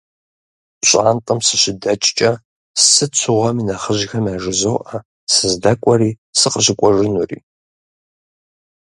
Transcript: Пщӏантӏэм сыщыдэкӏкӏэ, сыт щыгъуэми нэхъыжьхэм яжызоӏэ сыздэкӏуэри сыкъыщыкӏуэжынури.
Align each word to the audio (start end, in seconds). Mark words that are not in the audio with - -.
Пщӏантӏэм 0.79 1.39
сыщыдэкӏкӏэ, 1.47 2.31
сыт 2.91 3.11
щыгъуэми 3.19 3.63
нэхъыжьхэм 3.67 4.25
яжызоӏэ 4.35 4.97
сыздэкӏуэри 5.33 6.11
сыкъыщыкӏуэжынури. 6.39 7.39